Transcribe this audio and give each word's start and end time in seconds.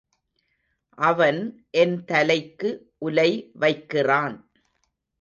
அவன் 0.97 1.39
என் 1.71 2.05
தலைக்கு 2.05 2.69
உலை 2.97 3.31
வைக்கிறான். 3.53 4.37